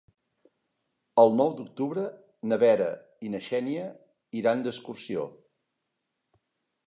[1.23, 2.05] El nou d'octubre
[2.53, 2.87] na Vera
[3.27, 3.85] i na Xènia
[4.41, 5.27] iran d'excursió.